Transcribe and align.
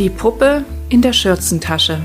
Die 0.00 0.08
Puppe 0.08 0.64
in 0.88 1.02
der 1.02 1.12
Schürzentasche. 1.12 2.00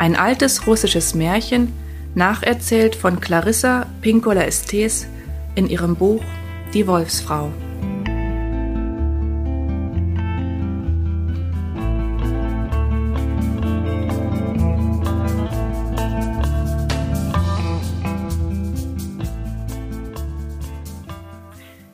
Ein 0.00 0.16
altes 0.16 0.66
russisches 0.66 1.14
Märchen, 1.14 1.72
nacherzählt 2.16 2.96
von 2.96 3.20
Clarissa 3.20 3.86
Pinkola 4.00 4.42
Estes 4.42 5.06
in 5.54 5.68
ihrem 5.68 5.94
Buch 5.94 6.24
Die 6.72 6.88
Wolfsfrau. 6.88 7.52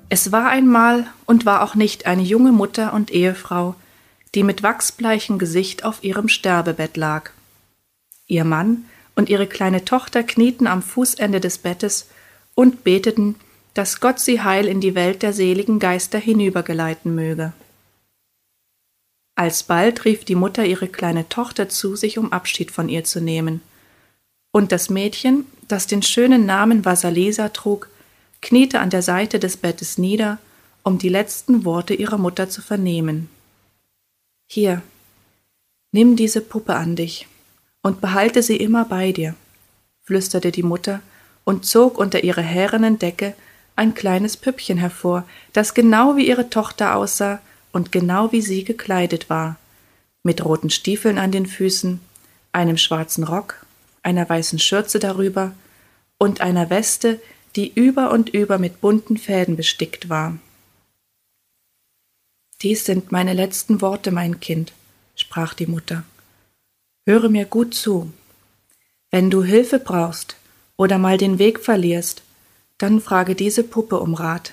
Es 0.08 0.32
war 0.32 0.48
einmal 0.48 1.04
und 1.26 1.44
war 1.44 1.62
auch 1.62 1.74
nicht 1.74 2.06
eine 2.06 2.22
junge 2.22 2.52
Mutter 2.52 2.94
und 2.94 3.10
Ehefrau, 3.10 3.74
die 4.34 4.42
mit 4.42 4.62
wachsbleichem 4.62 5.38
Gesicht 5.38 5.84
auf 5.84 6.02
ihrem 6.04 6.28
Sterbebett 6.28 6.96
lag. 6.96 7.30
Ihr 8.26 8.44
Mann 8.44 8.84
und 9.16 9.28
ihre 9.28 9.46
kleine 9.46 9.84
Tochter 9.84 10.22
knieten 10.22 10.66
am 10.66 10.82
Fußende 10.82 11.40
des 11.40 11.58
Bettes 11.58 12.08
und 12.54 12.84
beteten, 12.84 13.34
dass 13.74 14.00
Gott 14.00 14.20
sie 14.20 14.40
heil 14.42 14.66
in 14.66 14.80
die 14.80 14.94
Welt 14.94 15.22
der 15.22 15.32
seligen 15.32 15.78
Geister 15.78 16.18
hinübergeleiten 16.18 17.14
möge. 17.14 17.52
Alsbald 19.34 20.04
rief 20.04 20.24
die 20.24 20.34
Mutter 20.34 20.64
ihre 20.64 20.88
kleine 20.88 21.28
Tochter 21.28 21.68
zu 21.68 21.96
sich, 21.96 22.18
um 22.18 22.32
Abschied 22.32 22.70
von 22.70 22.88
ihr 22.88 23.04
zu 23.04 23.20
nehmen. 23.20 23.62
Und 24.52 24.72
das 24.72 24.90
Mädchen, 24.90 25.46
das 25.66 25.86
den 25.86 26.02
schönen 26.02 26.44
Namen 26.46 26.84
Vasalisa 26.84 27.48
trug, 27.48 27.88
kniete 28.42 28.80
an 28.80 28.90
der 28.90 29.02
Seite 29.02 29.38
des 29.38 29.56
Bettes 29.56 29.98
nieder, 29.98 30.38
um 30.82 30.98
die 30.98 31.08
letzten 31.08 31.64
Worte 31.64 31.94
ihrer 31.94 32.18
Mutter 32.18 32.48
zu 32.48 32.60
vernehmen. 32.60 33.30
Hier, 34.52 34.82
nimm 35.92 36.16
diese 36.16 36.40
Puppe 36.40 36.74
an 36.74 36.96
dich 36.96 37.28
und 37.82 38.00
behalte 38.00 38.42
sie 38.42 38.56
immer 38.56 38.84
bei 38.84 39.12
dir, 39.12 39.36
flüsterte 40.02 40.50
die 40.50 40.64
Mutter 40.64 41.02
und 41.44 41.64
zog 41.64 41.96
unter 41.96 42.24
ihrer 42.24 42.42
härenen 42.42 42.98
Decke 42.98 43.34
ein 43.76 43.94
kleines 43.94 44.36
Püppchen 44.36 44.76
hervor, 44.76 45.24
das 45.52 45.72
genau 45.72 46.16
wie 46.16 46.26
ihre 46.26 46.50
Tochter 46.50 46.96
aussah 46.96 47.38
und 47.70 47.92
genau 47.92 48.32
wie 48.32 48.40
sie 48.40 48.64
gekleidet 48.64 49.30
war, 49.30 49.54
mit 50.24 50.44
roten 50.44 50.70
Stiefeln 50.70 51.18
an 51.18 51.30
den 51.30 51.46
Füßen, 51.46 52.00
einem 52.50 52.76
schwarzen 52.76 53.22
Rock, 53.22 53.64
einer 54.02 54.28
weißen 54.28 54.58
Schürze 54.58 54.98
darüber 54.98 55.52
und 56.18 56.40
einer 56.40 56.70
Weste, 56.70 57.20
die 57.54 57.72
über 57.72 58.10
und 58.10 58.30
über 58.30 58.58
mit 58.58 58.80
bunten 58.80 59.16
Fäden 59.16 59.54
bestickt 59.54 60.08
war. 60.08 60.38
Dies 62.62 62.84
sind 62.84 63.10
meine 63.10 63.32
letzten 63.32 63.80
Worte, 63.80 64.10
mein 64.10 64.40
Kind, 64.40 64.72
sprach 65.16 65.54
die 65.54 65.66
Mutter. 65.66 66.04
Höre 67.06 67.30
mir 67.30 67.46
gut 67.46 67.74
zu. 67.74 68.12
Wenn 69.10 69.30
du 69.30 69.42
Hilfe 69.42 69.78
brauchst 69.78 70.36
oder 70.76 70.98
mal 70.98 71.16
den 71.16 71.38
Weg 71.38 71.60
verlierst, 71.60 72.22
dann 72.76 73.00
frage 73.00 73.34
diese 73.34 73.64
Puppe 73.64 73.98
um 73.98 74.14
Rat. 74.14 74.52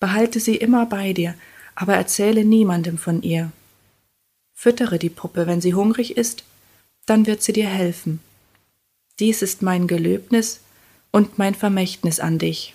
Behalte 0.00 0.40
sie 0.40 0.56
immer 0.56 0.86
bei 0.86 1.12
dir, 1.12 1.34
aber 1.76 1.94
erzähle 1.94 2.44
niemandem 2.44 2.98
von 2.98 3.22
ihr. 3.22 3.52
Füttere 4.52 4.98
die 4.98 5.10
Puppe, 5.10 5.46
wenn 5.46 5.60
sie 5.60 5.74
hungrig 5.74 6.16
ist, 6.16 6.44
dann 7.06 7.26
wird 7.26 7.42
sie 7.42 7.52
dir 7.52 7.68
helfen. 7.68 8.20
Dies 9.18 9.42
ist 9.42 9.62
mein 9.62 9.86
Gelöbnis 9.86 10.60
und 11.12 11.38
mein 11.38 11.54
Vermächtnis 11.54 12.20
an 12.20 12.38
dich. 12.38 12.74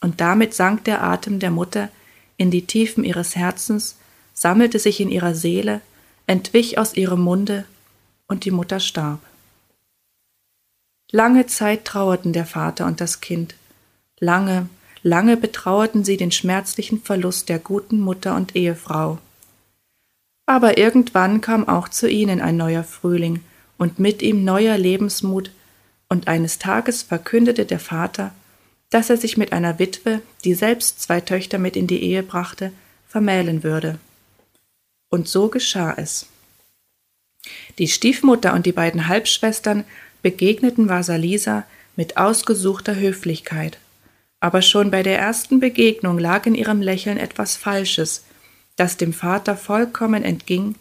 Und 0.00 0.20
damit 0.20 0.54
sank 0.54 0.84
der 0.84 1.02
Atem 1.02 1.40
der 1.40 1.50
Mutter 1.50 1.90
in 2.36 2.50
die 2.50 2.66
Tiefen 2.66 3.04
ihres 3.04 3.36
Herzens, 3.36 3.96
sammelte 4.32 4.78
sich 4.78 5.00
in 5.00 5.10
ihrer 5.10 5.34
Seele, 5.34 5.80
entwich 6.26 6.78
aus 6.78 6.94
ihrem 6.94 7.20
Munde, 7.20 7.64
und 8.26 8.44
die 8.44 8.50
Mutter 8.50 8.80
starb. 8.80 9.20
Lange 11.10 11.46
Zeit 11.46 11.84
trauerten 11.84 12.32
der 12.32 12.46
Vater 12.46 12.86
und 12.86 13.00
das 13.00 13.20
Kind. 13.20 13.54
Lange, 14.18 14.68
lange 15.02 15.36
betrauerten 15.36 16.02
sie 16.02 16.16
den 16.16 16.32
schmerzlichen 16.32 17.02
Verlust 17.02 17.48
der 17.48 17.58
guten 17.58 18.00
Mutter 18.00 18.34
und 18.34 18.56
Ehefrau. 18.56 19.18
Aber 20.46 20.78
irgendwann 20.78 21.40
kam 21.40 21.68
auch 21.68 21.88
zu 21.88 22.08
ihnen 22.08 22.40
ein 22.40 22.56
neuer 22.56 22.84
Frühling 22.84 23.40
und 23.78 23.98
mit 23.98 24.22
ihm 24.22 24.44
neuer 24.44 24.76
Lebensmut 24.76 25.50
und 26.08 26.28
eines 26.28 26.58
Tages 26.58 27.02
verkündete 27.02 27.64
der 27.64 27.80
Vater, 27.80 28.32
dass 28.90 29.10
er 29.10 29.16
sich 29.16 29.36
mit 29.36 29.52
einer 29.52 29.78
Witwe, 29.78 30.20
die 30.44 30.54
selbst 30.54 31.00
zwei 31.00 31.20
Töchter 31.20 31.58
mit 31.58 31.76
in 31.76 31.86
die 31.86 32.02
Ehe 32.02 32.22
brachte, 32.22 32.72
vermählen 33.08 33.62
würde. 33.62 33.98
Und 35.08 35.28
so 35.28 35.48
geschah 35.48 35.94
es. 35.96 36.26
Die 37.78 37.88
Stiefmutter 37.88 38.54
und 38.54 38.66
die 38.66 38.72
beiden 38.72 39.08
Halbschwestern 39.08 39.84
begegneten 40.22 40.88
Vasalisa 40.88 41.64
mit 41.96 42.16
ausgesuchter 42.16 42.96
Höflichkeit. 42.96 43.78
Aber 44.40 44.62
schon 44.62 44.90
bei 44.90 45.02
der 45.02 45.18
ersten 45.18 45.60
Begegnung 45.60 46.18
lag 46.18 46.46
in 46.46 46.54
ihrem 46.54 46.82
Lächeln 46.82 47.18
etwas 47.18 47.56
Falsches, 47.56 48.24
das 48.76 48.96
dem 48.96 49.12
Vater 49.12 49.56
vollkommen 49.56 50.24
entging, 50.24 50.74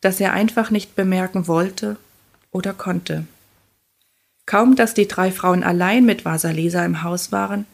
das 0.00 0.20
er 0.20 0.32
einfach 0.32 0.70
nicht 0.70 0.94
bemerken 0.94 1.46
wollte 1.46 1.96
oder 2.50 2.72
konnte. 2.72 3.26
Kaum 4.50 4.74
dass 4.74 4.94
die 4.94 5.06
drei 5.06 5.30
Frauen 5.30 5.62
allein 5.62 6.04
mit 6.04 6.24
Vasalisa 6.24 6.84
im 6.84 7.04
Haus 7.04 7.30
waren, 7.30 7.66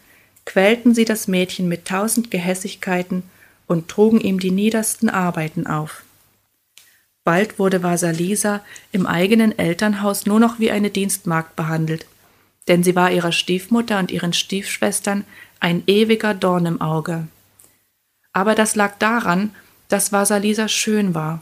quälten 0.44 0.94
sie 0.94 1.06
das 1.06 1.26
Mädchen 1.26 1.68
mit 1.68 1.86
tausend 1.86 2.30
Gehässigkeiten 2.30 3.22
und 3.66 3.88
trugen 3.88 4.20
ihm 4.20 4.38
die 4.40 4.50
niedersten 4.50 5.08
Arbeiten 5.08 5.66
auf. 5.66 6.02
Bald 7.24 7.58
wurde 7.58 7.82
Vasalisa 7.82 8.60
im 8.92 9.06
eigenen 9.06 9.58
Elternhaus 9.58 10.26
nur 10.26 10.38
noch 10.38 10.58
wie 10.58 10.70
eine 10.70 10.90
Dienstmagd 10.90 11.56
behandelt, 11.56 12.04
denn 12.68 12.82
sie 12.82 12.94
war 12.94 13.10
ihrer 13.10 13.32
Stiefmutter 13.32 13.98
und 13.98 14.10
ihren 14.10 14.34
Stiefschwestern 14.34 15.24
ein 15.60 15.82
ewiger 15.86 16.34
Dorn 16.34 16.66
im 16.66 16.82
Auge. 16.82 17.26
Aber 18.34 18.54
das 18.54 18.76
lag 18.76 18.98
daran, 18.98 19.54
dass 19.88 20.12
Vasalisa 20.12 20.68
schön 20.68 21.14
war, 21.14 21.40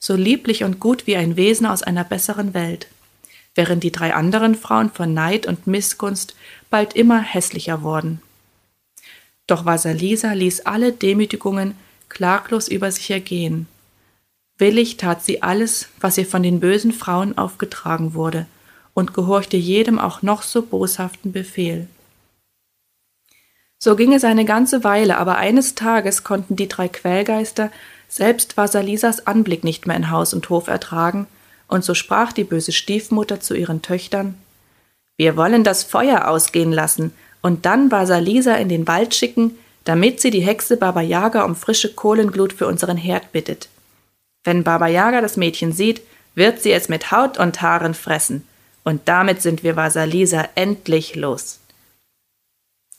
so 0.00 0.16
lieblich 0.16 0.64
und 0.64 0.80
gut 0.80 1.06
wie 1.06 1.14
ein 1.14 1.36
Wesen 1.36 1.66
aus 1.66 1.84
einer 1.84 2.02
besseren 2.02 2.52
Welt 2.52 2.88
während 3.54 3.82
die 3.82 3.92
drei 3.92 4.14
anderen 4.14 4.54
Frauen 4.54 4.90
von 4.90 5.12
Neid 5.14 5.46
und 5.46 5.66
Missgunst 5.66 6.34
bald 6.70 6.94
immer 6.94 7.20
hässlicher 7.20 7.82
wurden. 7.82 8.22
Doch 9.46 9.64
Vasalisa 9.64 10.32
ließ 10.32 10.66
alle 10.66 10.92
Demütigungen 10.92 11.74
klaglos 12.08 12.68
über 12.68 12.90
sich 12.90 13.10
ergehen. 13.10 13.66
Willig 14.58 14.96
tat 14.96 15.22
sie 15.24 15.42
alles, 15.42 15.88
was 16.00 16.18
ihr 16.18 16.26
von 16.26 16.42
den 16.42 16.60
bösen 16.60 16.92
Frauen 16.92 17.36
aufgetragen 17.36 18.14
wurde, 18.14 18.46
und 18.94 19.14
gehorchte 19.14 19.56
jedem 19.56 19.98
auch 19.98 20.22
noch 20.22 20.42
so 20.42 20.62
boshaften 20.62 21.32
Befehl. 21.32 21.88
So 23.78 23.96
ging 23.96 24.12
es 24.12 24.22
eine 24.22 24.44
ganze 24.44 24.84
Weile, 24.84 25.18
aber 25.18 25.38
eines 25.38 25.74
Tages 25.74 26.22
konnten 26.22 26.54
die 26.54 26.68
drei 26.68 26.88
Quellgeister 26.88 27.72
selbst 28.08 28.56
Vasalisas 28.56 29.26
Anblick 29.26 29.64
nicht 29.64 29.86
mehr 29.86 29.96
in 29.96 30.10
Haus 30.10 30.34
und 30.34 30.48
Hof 30.50 30.68
ertragen 30.68 31.26
und 31.72 31.84
so 31.84 31.94
sprach 31.94 32.32
die 32.32 32.44
böse 32.44 32.70
Stiefmutter 32.70 33.40
zu 33.40 33.54
ihren 33.54 33.80
Töchtern 33.80 34.34
Wir 35.16 35.36
wollen 35.36 35.64
das 35.64 35.84
Feuer 35.84 36.28
ausgehen 36.28 36.70
lassen 36.70 37.12
und 37.40 37.64
dann 37.64 37.90
Vasalisa 37.90 38.56
in 38.56 38.68
den 38.68 38.86
Wald 38.86 39.14
schicken, 39.14 39.58
damit 39.84 40.20
sie 40.20 40.30
die 40.30 40.42
Hexe 40.42 40.76
Baba 40.76 41.00
Yaga 41.00 41.44
um 41.44 41.56
frische 41.56 41.94
Kohlenglut 41.94 42.52
für 42.52 42.66
unseren 42.66 42.98
Herd 42.98 43.32
bittet. 43.32 43.68
Wenn 44.44 44.64
Baba 44.64 44.86
Yaga 44.86 45.20
das 45.22 45.36
Mädchen 45.36 45.72
sieht, 45.72 46.02
wird 46.34 46.60
sie 46.60 46.72
es 46.72 46.88
mit 46.88 47.10
Haut 47.10 47.38
und 47.38 47.62
Haaren 47.62 47.94
fressen, 47.94 48.46
und 48.84 49.08
damit 49.08 49.40
sind 49.40 49.62
wir 49.62 49.76
Vasalisa 49.76 50.48
endlich 50.54 51.14
los. 51.14 51.60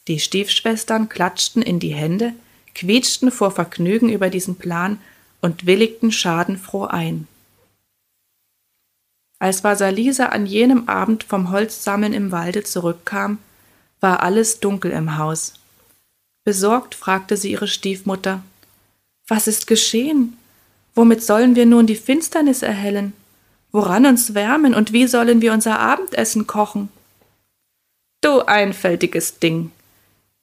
Die 0.08 0.20
Stiefschwestern 0.20 1.10
klatschten 1.10 1.62
in 1.62 1.80
die 1.80 1.94
Hände, 1.94 2.34
quietschten 2.74 3.32
vor 3.32 3.52
Vergnügen 3.52 4.10
über 4.10 4.30
diesen 4.30 4.56
Plan 4.56 5.00
und 5.42 5.66
willigten 5.66 6.12
schadenfroh 6.12 6.86
ein. 6.86 7.28
Als 9.44 9.62
Vasalisa 9.62 10.28
an 10.28 10.46
jenem 10.46 10.88
Abend 10.88 11.26
vom 11.26 11.52
Holzsammeln 11.52 12.14
im 12.14 12.32
Walde 12.32 12.64
zurückkam, 12.64 13.40
war 14.00 14.24
alles 14.24 14.62
dunkel 14.62 14.92
im 14.92 15.18
Haus. 15.18 15.56
Besorgt 16.46 16.96
fragte 16.96 17.36
sie 17.36 17.52
ihre 17.52 17.68
Stiefmutter 17.68 18.42
Was 19.28 19.48
ist 19.48 19.68
geschehen? 19.68 20.38
Womit 20.96 21.24
sollen 21.24 21.58
wir 21.58 21.66
nun 21.66 21.88
die 21.88 21.98
Finsternis 21.98 22.62
erhellen? 22.62 23.12
Woran 23.74 24.06
uns 24.06 24.34
wärmen 24.34 24.74
und 24.74 24.94
wie 24.94 25.08
sollen 25.08 25.42
wir 25.42 25.52
unser 25.52 25.78
Abendessen 25.78 26.48
kochen? 26.48 26.88
Du 28.22 28.44
einfältiges 28.44 29.40
Ding, 29.40 29.72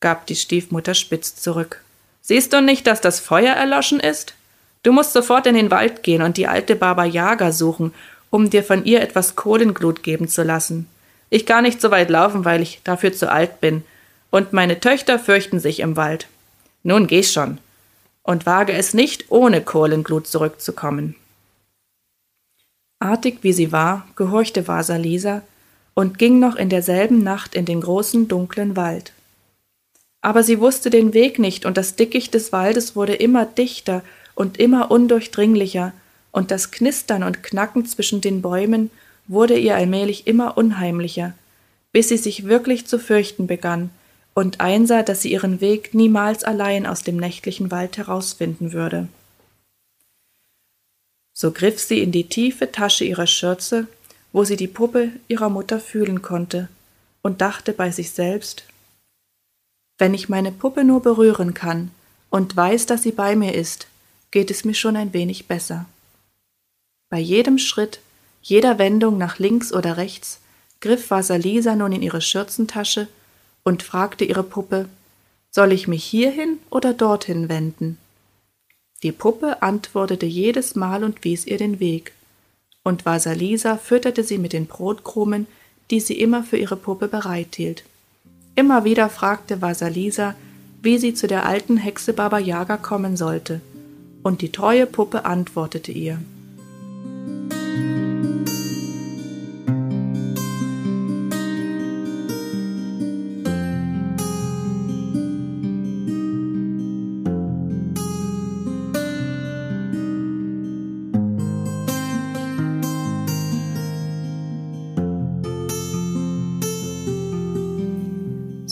gab 0.00 0.26
die 0.26 0.37
Stiefmutter 0.37 0.93
spitz 0.93 1.37
zurück. 1.37 1.82
Siehst 2.20 2.52
du 2.52 2.61
nicht, 2.61 2.87
dass 2.87 3.00
das 3.00 3.19
Feuer 3.19 3.55
erloschen 3.55 3.99
ist? 3.99 4.35
Du 4.82 4.93
musst 4.93 5.14
sofort 5.14 5.47
in 5.47 5.55
den 5.55 5.70
Wald 5.70 6.02
gehen 6.02 6.20
und 6.20 6.37
die 6.37 6.49
alte 6.49 6.76
Baba 6.76 7.06
Yaga 7.06 7.50
suchen 7.50 7.94
um 8.31 8.49
dir 8.49 8.65
von 8.65 8.85
ihr 8.85 9.00
etwas 9.03 9.37
Kohlenglut 9.37 10.03
geben 10.03 10.29
zu 10.29 10.43
lassen. 10.43 10.88
Ich 11.29 11.47
kann 11.47 11.65
nicht 11.65 11.81
so 11.81 11.91
weit 11.91 12.11
laufen, 12.11 12.44
weil 12.44 12.62
ich 12.62 12.81
dafür 12.85 13.12
zu 13.12 13.31
alt 13.31 13.61
bin, 13.61 13.85
und 14.31 14.53
meine 14.53 14.79
Töchter 14.79 15.19
fürchten 15.19 15.59
sich 15.59 15.81
im 15.81 15.97
Wald. 15.97 16.29
Nun 16.82 17.06
geh 17.06 17.23
schon, 17.23 17.59
und 18.23 18.47
wage 18.47 18.73
es 18.73 18.94
nicht, 18.94 19.31
ohne 19.31 19.61
Kohlenglut 19.61 20.27
zurückzukommen. 20.27 21.17
Artig 23.00 23.38
wie 23.43 23.53
sie 23.53 23.73
war, 23.73 24.06
gehorchte 24.15 24.69
Vasalisa 24.69 25.43
und 25.94 26.19
ging 26.19 26.38
noch 26.38 26.56
in 26.56 26.69
derselben 26.69 27.23
Nacht 27.23 27.55
in 27.55 27.65
den 27.65 27.81
großen 27.81 28.29
dunklen 28.29 28.76
Wald. 28.76 29.12
Aber 30.21 30.43
sie 30.43 30.61
wusste 30.61 30.91
den 30.91 31.15
Weg 31.15 31.38
nicht, 31.38 31.65
und 31.65 31.76
das 31.76 31.97
Dickicht 31.97 32.35
des 32.35 32.53
Waldes 32.53 32.94
wurde 32.94 33.15
immer 33.15 33.47
dichter 33.47 34.03
und 34.35 34.59
immer 34.59 34.91
undurchdringlicher, 34.91 35.93
und 36.32 36.50
das 36.50 36.71
Knistern 36.71 37.23
und 37.23 37.43
Knacken 37.43 37.87
zwischen 37.87 38.21
den 38.21 38.43
Bäumen 38.43 38.91
wurde 39.27 39.59
ihr 39.59 39.77
allmählich 39.77 40.27
immer 40.27 40.56
unheimlicher, 40.56 41.35
bis 41.93 42.09
sie 42.09 42.17
sich 42.17 42.44
wirklich 42.47 42.87
zu 42.87 42.99
fürchten 42.99 43.47
begann 43.47 43.91
und 44.35 44.61
einsah, 44.61 45.03
dass 45.03 45.23
sie 45.23 45.32
ihren 45.32 45.61
Weg 45.61 45.94
niemals 45.94 46.44
allein 46.44 46.87
aus 46.87 47.03
dem 47.03 47.17
nächtlichen 47.17 47.71
Wald 47.71 47.99
herausfinden 47.99 48.73
würde. 48.73 49.09
So 51.32 51.50
griff 51.50 51.81
sie 51.81 52.00
in 52.00 52.12
die 52.12 52.29
tiefe 52.29 52.71
Tasche 52.71 53.05
ihrer 53.05 53.26
Schürze, 53.26 53.87
wo 54.33 54.44
sie 54.44 54.56
die 54.56 54.69
Puppe 54.69 55.11
ihrer 55.29 55.49
Mutter 55.49 55.81
fühlen 55.81 56.23
konnte, 56.23 56.69
und 57.23 57.41
dachte 57.41 57.73
bei 57.73 57.91
sich 57.91 58.12
selbst 58.12 58.65
Wenn 59.99 60.15
ich 60.15 60.29
meine 60.29 60.53
Puppe 60.53 60.85
nur 60.85 61.03
berühren 61.03 61.53
kann 61.53 61.91
und 62.31 62.56
weiß, 62.56 62.87
dass 62.87 63.03
sie 63.03 63.12
bei 63.12 63.37
mir 63.37 63.55
ist, 63.55 63.88
geht 64.31 64.50
es 64.50 64.65
mir 64.65 64.75
schon 64.75 64.97
ein 64.97 65.12
wenig 65.12 65.47
besser. 65.47 65.87
Bei 67.11 67.19
jedem 67.19 67.59
Schritt, 67.59 67.99
jeder 68.41 68.79
Wendung 68.79 69.19
nach 69.19 69.41
links 69.41 69.73
oder 69.73 69.97
rechts, 69.97 70.39
griff 70.81 71.11
Vasalisa 71.11 71.75
nun 71.75 71.93
in 71.93 72.03
ihre 72.03 72.21
Schürzentasche 72.21 73.09
und 73.65 73.83
fragte 73.83 74.25
ihre 74.25 74.45
Puppe, 74.45 74.89
soll 75.51 75.73
ich 75.73 75.89
mich 75.89 76.05
hierhin 76.05 76.59
oder 76.71 76.95
dorthin 76.95 77.49
wenden? 77.49 77.99
Die 79.03 79.11
Puppe 79.11 79.61
antwortete 79.61 80.27
jedes 80.27 80.77
Mal 80.77 81.03
und 81.03 81.25
wies 81.25 81.47
ihr 81.47 81.59
den 81.59 81.81
Weg, 81.81 82.12
und 82.85 83.05
Vasalisa 83.05 83.77
fütterte 83.77 84.23
sie 84.23 84.39
mit 84.39 84.53
den 84.53 84.67
Brotkrumen, 84.67 85.49
die 85.91 85.99
sie 85.99 86.21
immer 86.21 86.45
für 86.45 86.59
ihre 86.59 86.77
Puppe 86.77 87.09
bereithielt. 87.09 87.83
Immer 88.55 88.85
wieder 88.85 89.11
fragte 89.11 89.61
Vasalisa, 89.61 90.37
wie 90.81 90.99
sie 90.99 91.15
zu 91.15 91.27
der 91.27 91.45
alten 91.45 91.77
Hexe 91.77 92.12
Baba 92.12 92.39
Yaga 92.39 92.77
kommen 92.77 93.17
sollte, 93.17 93.61
und 94.23 94.43
die 94.43 94.53
treue 94.53 94.87
Puppe 94.87 95.25
antwortete 95.25 95.91
ihr. 95.91 96.21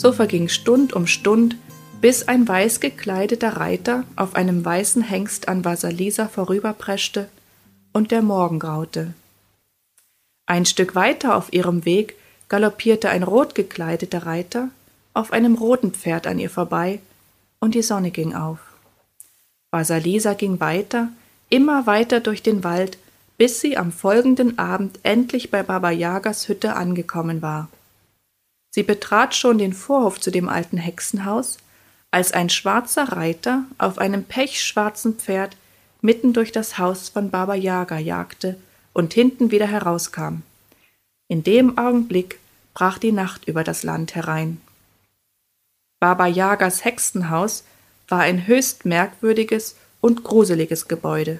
So 0.09 0.13
verging 0.13 0.49
Stund 0.49 0.93
um 0.93 1.05
Stund, 1.05 1.55
bis 2.01 2.27
ein 2.27 2.47
weiß 2.47 2.79
gekleideter 2.79 3.57
Reiter 3.57 4.05
auf 4.15 4.33
einem 4.33 4.65
weißen 4.65 5.03
Hengst 5.03 5.47
an 5.47 5.63
Vasalisa 5.63 6.27
vorüberpreschte 6.27 7.29
und 7.93 8.09
der 8.09 8.23
Morgen 8.23 8.57
graute. 8.57 9.13
Ein 10.47 10.65
Stück 10.65 10.95
weiter 10.95 11.35
auf 11.35 11.53
ihrem 11.53 11.85
Weg 11.85 12.15
galoppierte 12.47 13.09
ein 13.09 13.21
rot 13.21 13.53
gekleideter 13.53 14.25
Reiter 14.25 14.69
auf 15.13 15.31
einem 15.31 15.53
roten 15.53 15.91
Pferd 15.91 16.25
an 16.25 16.39
ihr 16.39 16.49
vorbei, 16.49 17.01
und 17.59 17.75
die 17.75 17.83
Sonne 17.83 18.09
ging 18.09 18.33
auf. 18.33 18.57
Vasalisa 19.69 20.33
ging 20.33 20.59
weiter, 20.59 21.09
immer 21.51 21.85
weiter 21.85 22.19
durch 22.19 22.41
den 22.41 22.63
Wald, 22.63 22.97
bis 23.37 23.61
sie 23.61 23.77
am 23.77 23.91
folgenden 23.91 24.57
Abend 24.57 24.97
endlich 25.03 25.51
bei 25.51 25.61
Baba 25.61 25.91
Yagas 25.91 26.47
Hütte 26.47 26.75
angekommen 26.75 27.43
war. 27.43 27.69
Sie 28.71 28.83
betrat 28.83 29.35
schon 29.35 29.57
den 29.57 29.73
Vorhof 29.73 30.19
zu 30.19 30.31
dem 30.31 30.47
alten 30.47 30.77
Hexenhaus, 30.77 31.57
als 32.11 32.31
ein 32.31 32.49
schwarzer 32.49 33.11
Reiter 33.13 33.65
auf 33.77 33.97
einem 33.97 34.23
pechschwarzen 34.23 35.15
Pferd 35.15 35.55
mitten 36.01 36.33
durch 36.33 36.51
das 36.51 36.77
Haus 36.77 37.09
von 37.09 37.29
Baba 37.29 37.55
Yaga 37.55 37.97
jagte 37.97 38.57
und 38.93 39.13
hinten 39.13 39.51
wieder 39.51 39.67
herauskam. 39.67 40.41
In 41.27 41.43
dem 41.43 41.77
Augenblick 41.77 42.39
brach 42.73 42.97
die 42.97 43.11
Nacht 43.11 43.47
über 43.47 43.63
das 43.63 43.83
Land 43.83 44.15
herein. 44.15 44.61
Baba 45.99 46.27
Yagas 46.27 46.85
Hexenhaus 46.85 47.65
war 48.07 48.21
ein 48.21 48.47
höchst 48.47 48.85
merkwürdiges 48.85 49.75
und 50.01 50.23
gruseliges 50.23 50.87
Gebäude. 50.87 51.39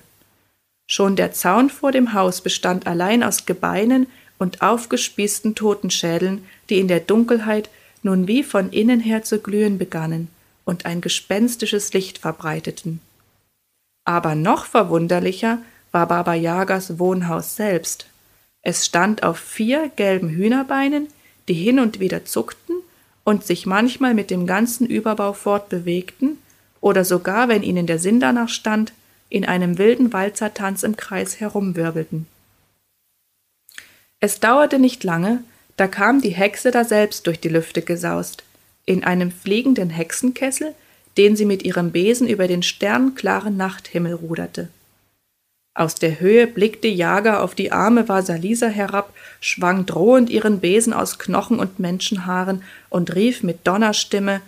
Schon 0.88 1.16
der 1.16 1.32
Zaun 1.32 1.70
vor 1.70 1.92
dem 1.92 2.14
Haus 2.14 2.42
bestand 2.42 2.88
allein 2.88 3.24
aus 3.24 3.46
Gebeinen 3.46 4.08
und 4.40 4.62
aufgespießten 4.62 5.54
Totenschädeln, 5.54 6.46
die 6.70 6.80
in 6.80 6.88
der 6.88 7.02
Dunkelheit 7.02 7.70
nun 8.02 8.28
wie 8.28 8.44
von 8.44 8.72
innen 8.72 9.00
her 9.00 9.24
zu 9.24 9.40
glühen 9.40 9.78
begannen 9.78 10.30
und 10.66 10.86
ein 10.86 11.02
gespenstisches 11.02 11.94
Licht 11.94 12.18
verbreiteten. 12.18 13.02
Aber 14.06 14.34
noch 14.34 14.66
verwunderlicher 14.66 15.60
war 15.92 16.08
Baba 16.08 16.34
Yagas 16.34 16.98
Wohnhaus 16.98 17.56
selbst. 17.56 18.08
Es 18.62 18.86
stand 18.86 19.24
auf 19.24 19.38
vier 19.38 19.92
gelben 19.96 20.30
Hühnerbeinen, 20.30 21.08
die 21.48 21.54
hin 21.54 21.80
und 21.80 22.00
wieder 22.00 22.26
zuckten 22.26 22.76
und 23.24 23.46
sich 23.46 23.66
manchmal 23.66 24.14
mit 24.14 24.32
dem 24.32 24.48
ganzen 24.48 24.88
Überbau 24.88 25.34
fortbewegten 25.34 26.38
oder 26.82 27.04
sogar, 27.04 27.50
wenn 27.50 27.64
ihnen 27.64 27.88
der 27.88 28.00
Sinn 28.00 28.20
danach 28.20 28.50
stand, 28.50 28.94
in 29.30 29.46
einem 29.46 29.78
wilden 29.78 30.14
Walzertanz 30.14 30.84
im 30.84 30.96
Kreis 30.96 31.40
herumwirbelten. 31.40 32.28
Es 34.20 34.40
dauerte 34.40 34.80
nicht 34.80 35.04
lange, 35.04 35.44
da 35.78 35.88
kam 35.88 36.22
die 36.22 36.30
Hexe 36.30 36.72
da 36.72 36.84
selbst 36.84 37.26
durch 37.26 37.40
die 37.40 37.50
Lüfte 37.50 37.82
gesaust, 37.82 38.44
in 38.86 39.04
einem 39.04 39.32
fliegenden 39.32 39.90
Hexenkessel, 39.90 40.76
den 41.18 41.36
sie 41.36 41.46
mit 41.46 41.64
ihrem 41.64 41.92
Besen 41.92 42.28
über 42.28 42.48
den 42.48 42.64
sternklaren 42.64 43.56
Nachthimmel 43.56 44.14
ruderte. 44.14 44.70
Aus 45.74 45.96
der 45.96 46.20
Höhe 46.20 46.48
blickte 46.48 46.90
Jager 46.90 47.42
auf 47.42 47.56
die 47.56 47.72
arme 47.72 48.10
Vasalisa 48.10 48.68
herab, 48.68 49.14
schwang 49.40 49.86
drohend 49.86 50.30
ihren 50.30 50.60
Besen 50.60 50.92
aus 50.92 51.20
Knochen 51.20 51.60
und 51.60 51.80
Menschenhaaren 51.80 52.64
und 52.90 53.16
rief 53.16 53.44
mit 53.44 53.66
Donnerstimme 53.66 54.42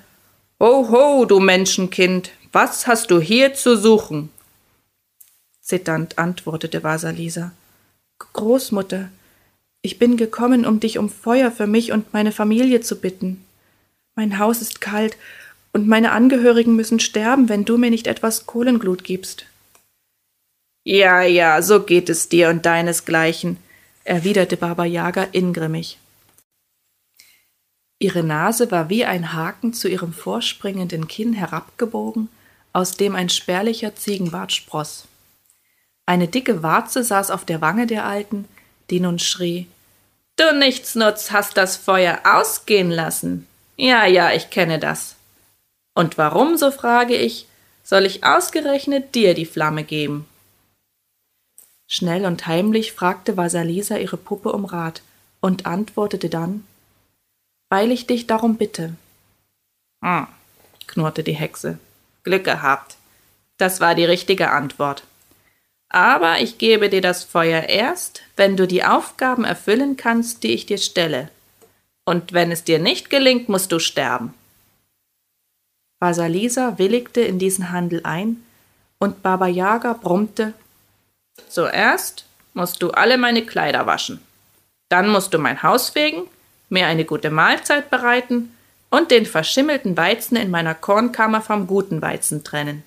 Ho, 0.60 0.90
ho, 0.90 1.26
du 1.26 1.40
Menschenkind, 1.40 2.32
was 2.52 2.86
hast 2.88 3.10
du 3.12 3.22
hier 3.22 3.54
zu 3.54 3.78
suchen? 3.78 4.30
Zitternd 5.62 6.20
antwortete 6.20 6.84
Vasalisa 6.84 7.52
Großmutter, 8.34 9.10
ich 9.82 10.00
bin 10.00 10.18
gekommen, 10.18 10.66
um 10.66 10.80
dich 10.80 10.98
um 10.98 11.10
Feuer 11.10 11.52
für 11.52 11.68
mich 11.68 11.92
und 11.92 12.14
meine 12.14 12.32
Familie 12.32 12.82
zu 12.82 13.00
bitten. 13.00 13.44
Mein 14.16 14.40
Haus 14.40 14.62
ist 14.62 14.82
kalt, 14.82 15.18
und 15.74 15.88
meine 15.88 16.12
Angehörigen 16.12 16.76
müssen 16.76 17.00
sterben, 17.00 17.50
wenn 17.50 17.66
du 17.66 17.78
mir 17.78 17.90
nicht 17.90 18.08
etwas 18.08 18.46
Kohlenglut 18.46 19.04
gibst. 19.04 19.46
Ja, 20.84 21.22
ja, 21.22 21.62
so 21.62 21.84
geht 21.84 22.10
es 22.10 22.28
dir 22.28 22.50
und 22.50 22.66
deinesgleichen, 22.66 23.58
erwiderte 24.04 24.58
Baba 24.58 24.86
Yaga 24.86 25.28
ingrimmig. 25.32 25.98
Ihre 28.00 28.24
Nase 28.24 28.72
war 28.72 28.90
wie 28.90 29.06
ein 29.06 29.34
Haken 29.34 29.74
zu 29.74 29.88
ihrem 29.88 30.12
vorspringenden 30.12 31.08
Kinn 31.08 31.34
herabgebogen, 31.34 32.30
aus 32.74 32.98
dem 32.98 33.16
ein 33.16 33.30
spärlicher 33.30 33.96
Ziegenbart 33.96 34.52
spross. 34.52 35.08
Eine 36.08 36.28
dicke 36.28 36.64
Warze 36.64 37.04
saß 37.04 37.30
auf 37.30 37.46
der 37.46 37.62
Wange 37.62 37.86
der 37.86 38.06
Alten, 38.06 38.46
die 38.92 39.00
nun 39.00 39.20
schrie 39.20 39.68
Du 40.38 40.58
Nichtsnutz 40.58 41.32
hast 41.32 41.58
das 41.58 41.78
Feuer 41.78 42.22
ausgehen 42.24 42.90
lassen. 42.90 43.48
Ja, 43.78 44.06
ja, 44.06 44.32
ich 44.32 44.50
kenne 44.50 44.80
das. 44.80 45.16
Und 45.94 46.18
warum, 46.18 46.58
so 46.58 46.72
frage 46.72 47.16
ich, 47.16 47.46
soll 47.84 48.06
ich 48.06 48.24
ausgerechnet 48.24 49.14
dir 49.14 49.34
die 49.34 49.46
Flamme 49.46 49.84
geben? 49.84 50.28
Schnell 51.88 52.26
und 52.26 52.48
heimlich 52.48 52.94
fragte 52.94 53.38
Vasalisa 53.38 53.98
ihre 53.98 54.18
Puppe 54.18 54.52
um 54.52 54.66
Rat 54.66 55.02
und 55.42 55.66
antwortete 55.66 56.30
dann, 56.30 56.66
weil 57.70 57.92
ich 57.92 58.08
dich 58.08 58.28
darum 58.28 58.56
bitte. 58.56 58.96
Hm, 60.04 60.28
knurrte 60.88 61.24
die 61.24 61.34
Hexe. 61.36 61.78
Glück 62.24 62.46
gehabt. 62.46 62.96
Das 63.58 63.80
war 63.80 63.94
die 63.94 64.06
richtige 64.06 64.52
Antwort. 64.52 65.04
Aber 65.94 66.40
ich 66.40 66.58
gebe 66.58 66.90
dir 66.90 67.02
das 67.02 67.26
Feuer 67.26 67.64
erst, 67.64 68.22
wenn 68.38 68.56
du 68.56 68.66
die 68.66 68.84
Aufgaben 68.84 69.44
erfüllen 69.44 69.98
kannst, 69.98 70.44
die 70.44 70.54
ich 70.54 70.66
dir 70.66 70.78
stelle. 70.78 71.30
Und 72.06 72.32
wenn 72.32 72.52
es 72.52 72.64
dir 72.64 72.80
nicht 72.80 73.10
gelingt, 73.10 73.50
musst 73.50 73.74
du 73.74 73.80
sterben. 73.80 74.34
Vasalisa 76.00 76.78
willigte 76.78 77.22
in 77.22 77.40
diesen 77.40 77.72
Handel 77.72 78.02
ein, 78.04 78.44
und 79.00 79.22
Baba 79.22 79.48
Yaga 79.48 79.94
brummte 79.94 80.54
Zuerst 81.50 82.26
musst 82.54 82.82
du 82.82 82.92
alle 82.92 83.18
meine 83.18 83.46
Kleider 83.46 83.86
waschen. 83.86 84.22
Dann 84.90 85.10
musst 85.10 85.34
du 85.34 85.40
mein 85.40 85.64
Haus 85.64 85.90
fegen, 85.90 86.24
mir 86.70 86.88
eine 86.88 87.04
gute 87.04 87.32
Mahlzeit 87.32 87.90
bereiten 87.90 88.56
und 88.90 89.12
den 89.12 89.26
verschimmelten 89.26 89.98
Weizen 89.98 90.38
in 90.38 90.52
meiner 90.52 90.76
Kornkammer 90.76 91.42
vom 91.42 91.68
guten 91.68 92.02
Weizen 92.02 92.44
trennen. 92.44 92.84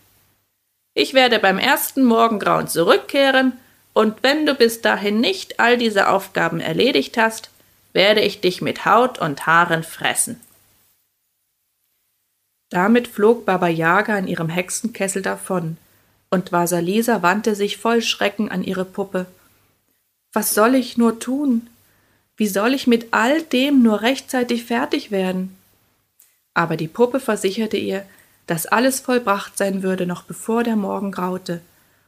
Ich 0.94 1.12
werde 1.12 1.40
beim 1.40 1.58
ersten 1.58 2.04
Morgengrauen 2.04 2.68
zurückkehren 2.68 3.52
und 3.92 4.22
wenn 4.22 4.46
du 4.46 4.54
bis 4.54 4.80
dahin 4.80 5.20
nicht 5.20 5.60
all 5.60 5.76
diese 5.76 6.08
Aufgaben 6.08 6.60
erledigt 6.60 7.16
hast, 7.16 7.50
werde 7.92 8.20
ich 8.20 8.40
dich 8.40 8.60
mit 8.60 8.84
Haut 8.86 9.20
und 9.20 9.46
Haaren 9.46 9.82
fressen. 9.82 10.40
Damit 12.70 13.06
flog 13.08 13.44
Baba 13.44 13.68
Yaga 13.68 14.18
in 14.18 14.26
ihrem 14.26 14.48
Hexenkessel 14.48 15.22
davon, 15.22 15.76
und 16.30 16.50
Vasalisa 16.50 17.22
wandte 17.22 17.54
sich 17.54 17.76
voll 17.76 18.02
Schrecken 18.02 18.50
an 18.50 18.64
ihre 18.64 18.84
Puppe. 18.84 19.26
Was 20.32 20.54
soll 20.54 20.74
ich 20.74 20.96
nur 20.96 21.20
tun? 21.20 21.68
Wie 22.36 22.48
soll 22.48 22.74
ich 22.74 22.88
mit 22.88 23.08
all 23.12 23.42
dem 23.42 23.82
nur 23.82 24.02
rechtzeitig 24.02 24.64
fertig 24.64 25.12
werden? 25.12 25.56
Aber 26.52 26.76
die 26.76 26.88
Puppe 26.88 27.20
versicherte 27.20 27.76
ihr, 27.76 28.04
dass 28.46 28.66
alles 28.66 29.00
vollbracht 29.00 29.56
sein 29.56 29.82
würde, 29.82 30.06
noch 30.06 30.22
bevor 30.22 30.64
der 30.64 30.76
Morgen 30.76 31.12
graute, 31.12 31.60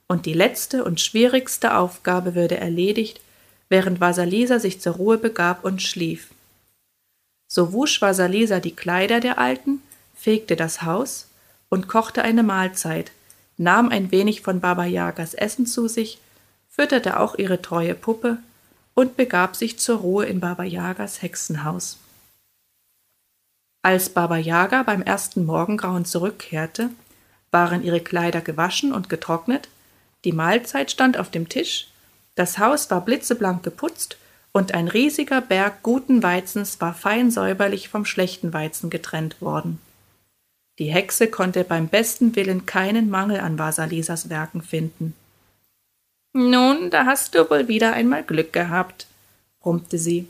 und 0.08 0.26
die 0.26 0.34
letzte 0.34 0.84
und 0.84 1.00
schwierigste 1.00 1.76
Aufgabe 1.76 2.34
würde 2.34 2.58
erledigt, 2.58 3.20
während 3.68 4.00
Vasalisa 4.00 4.58
sich 4.58 4.80
zur 4.80 4.94
Ruhe 4.94 5.18
begab 5.18 5.64
und 5.64 5.82
schlief. 5.82 6.28
So 7.48 7.72
wusch 7.72 8.00
Vasalisa 8.00 8.60
die 8.60 8.74
Kleider 8.74 9.20
der 9.20 9.38
Alten, 9.38 9.82
fegte 10.14 10.56
das 10.56 10.82
Haus 10.82 11.28
und 11.68 11.88
kochte 11.88 12.22
eine 12.22 12.42
Mahlzeit, 12.42 13.12
nahm 13.56 13.88
ein 13.88 14.10
wenig 14.10 14.42
von 14.42 14.60
Baba 14.60 14.84
Yagas 14.84 15.34
Essen 15.34 15.66
zu 15.66 15.88
sich, 15.88 16.18
fütterte 16.68 17.18
auch 17.18 17.36
ihre 17.36 17.62
treue 17.62 17.94
Puppe 17.94 18.38
und 18.94 19.16
begab 19.16 19.56
sich 19.56 19.78
zur 19.78 19.98
Ruhe 19.98 20.26
in 20.26 20.40
Baba 20.40 20.64
Yagas 20.64 21.22
Hexenhaus. 21.22 21.98
Als 23.86 24.08
Baba 24.08 24.36
Yaga 24.36 24.82
beim 24.82 25.00
ersten 25.00 25.46
Morgengrauen 25.46 26.04
zurückkehrte, 26.04 26.90
waren 27.52 27.84
ihre 27.84 28.00
Kleider 28.00 28.40
gewaschen 28.40 28.92
und 28.92 29.08
getrocknet, 29.08 29.68
die 30.24 30.32
Mahlzeit 30.32 30.90
stand 30.90 31.16
auf 31.16 31.30
dem 31.30 31.48
Tisch, 31.48 31.86
das 32.34 32.58
Haus 32.58 32.90
war 32.90 33.04
blitzeblank 33.04 33.62
geputzt 33.62 34.16
und 34.50 34.74
ein 34.74 34.88
riesiger 34.88 35.40
Berg 35.40 35.84
guten 35.84 36.24
Weizens 36.24 36.80
war 36.80 36.94
fein 36.94 37.30
säuberlich 37.30 37.88
vom 37.88 38.04
schlechten 38.04 38.52
Weizen 38.52 38.90
getrennt 38.90 39.40
worden. 39.40 39.78
Die 40.80 40.92
Hexe 40.92 41.28
konnte 41.28 41.62
beim 41.62 41.86
besten 41.86 42.34
Willen 42.34 42.66
keinen 42.66 43.08
Mangel 43.08 43.38
an 43.38 43.56
Vasalisas 43.56 44.28
Werken 44.28 44.62
finden. 44.62 45.14
Nun, 46.32 46.90
da 46.90 47.06
hast 47.06 47.36
du 47.36 47.48
wohl 47.48 47.68
wieder 47.68 47.92
einmal 47.92 48.24
Glück 48.24 48.52
gehabt, 48.52 49.06
brummte 49.60 49.96
sie. 49.96 50.26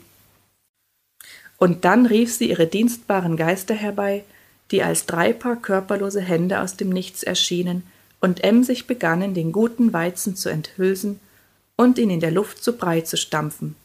Und 1.57 1.85
dann 1.85 2.05
rief 2.05 2.33
sie 2.33 2.49
ihre 2.49 2.67
dienstbaren 2.67 3.35
Geister 3.35 3.73
herbei, 3.73 4.23
die 4.71 4.83
als 4.83 5.05
drei 5.05 5.33
Paar 5.33 5.55
körperlose 5.55 6.21
Hände 6.21 6.61
aus 6.61 6.77
dem 6.77 6.89
Nichts 6.89 7.23
erschienen 7.23 7.83
und 8.19 8.43
emsig 8.43 8.87
begannen, 8.87 9.33
den 9.33 9.51
guten 9.51 9.93
Weizen 9.93 10.35
zu 10.35 10.49
enthülsen 10.49 11.19
und 11.75 11.97
ihn 11.97 12.09
in 12.09 12.19
der 12.19 12.31
Luft 12.31 12.63
zu 12.63 12.73
Brei 12.73 13.01
zu 13.01 13.17
stampfen. 13.17 13.75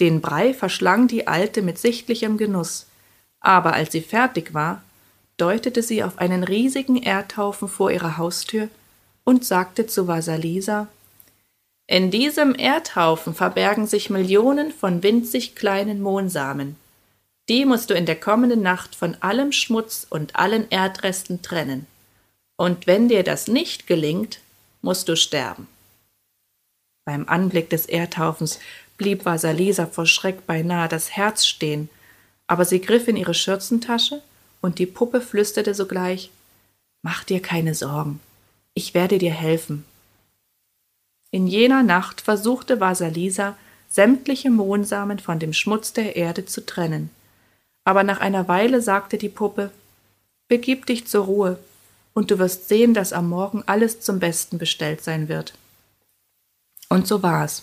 Den 0.00 0.20
Brei 0.20 0.52
verschlang 0.54 1.08
die 1.08 1.26
Alte 1.26 1.62
mit 1.62 1.78
sichtlichem 1.78 2.36
Genuss, 2.36 2.86
aber 3.40 3.74
als 3.74 3.92
sie 3.92 4.00
fertig 4.00 4.54
war, 4.54 4.82
deutete 5.36 5.82
sie 5.82 6.02
auf 6.04 6.18
einen 6.18 6.44
riesigen 6.44 6.96
Erdhaufen 6.96 7.68
vor 7.68 7.90
ihrer 7.90 8.16
Haustür 8.16 8.68
und 9.24 9.44
sagte 9.44 9.86
zu 9.86 10.06
Vasalisa 10.06 10.88
In 11.92 12.10
diesem 12.10 12.54
Erdhaufen 12.54 13.34
verbergen 13.34 13.86
sich 13.86 14.08
Millionen 14.08 14.72
von 14.72 15.02
winzig 15.02 15.54
kleinen 15.54 16.00
Mohnsamen. 16.00 16.76
Die 17.50 17.66
musst 17.66 17.90
du 17.90 17.94
in 17.94 18.06
der 18.06 18.18
kommenden 18.18 18.62
Nacht 18.62 18.96
von 18.96 19.14
allem 19.20 19.52
Schmutz 19.52 20.06
und 20.08 20.34
allen 20.34 20.70
Erdresten 20.70 21.42
trennen. 21.42 21.86
Und 22.56 22.86
wenn 22.86 23.08
dir 23.08 23.22
das 23.22 23.46
nicht 23.46 23.86
gelingt, 23.86 24.40
musst 24.80 25.06
du 25.10 25.18
sterben. 25.18 25.68
Beim 27.04 27.28
Anblick 27.28 27.68
des 27.68 27.84
Erdhaufens 27.84 28.58
blieb 28.96 29.26
Vasalisa 29.26 29.84
vor 29.84 30.06
Schreck 30.06 30.46
beinahe 30.46 30.88
das 30.88 31.10
Herz 31.10 31.44
stehen, 31.44 31.90
aber 32.46 32.64
sie 32.64 32.80
griff 32.80 33.06
in 33.06 33.18
ihre 33.18 33.34
Schürzentasche 33.34 34.22
und 34.62 34.78
die 34.78 34.86
Puppe 34.86 35.20
flüsterte 35.20 35.74
sogleich 35.74 36.30
Mach 37.02 37.22
dir 37.22 37.42
keine 37.42 37.74
Sorgen, 37.74 38.20
ich 38.72 38.94
werde 38.94 39.18
dir 39.18 39.32
helfen. 39.32 39.84
In 41.32 41.48
jener 41.48 41.82
Nacht 41.82 42.20
versuchte 42.20 42.78
Vasalisa, 42.78 43.56
sämtliche 43.88 44.50
Mohnsamen 44.50 45.18
von 45.18 45.38
dem 45.38 45.52
Schmutz 45.52 45.92
der 45.92 46.14
Erde 46.14 46.46
zu 46.46 46.64
trennen, 46.64 47.10
aber 47.84 48.04
nach 48.04 48.20
einer 48.20 48.46
Weile 48.48 48.80
sagte 48.80 49.18
die 49.18 49.28
Puppe 49.28 49.72
Begib 50.48 50.86
dich 50.86 51.06
zur 51.06 51.24
Ruhe, 51.24 51.58
und 52.14 52.30
du 52.30 52.38
wirst 52.38 52.68
sehen, 52.68 52.92
dass 52.92 53.14
am 53.14 53.30
Morgen 53.30 53.62
alles 53.64 54.00
zum 54.00 54.18
Besten 54.18 54.58
bestellt 54.58 55.02
sein 55.02 55.28
wird. 55.28 55.54
Und 56.90 57.06
so 57.08 57.22
war's. 57.22 57.62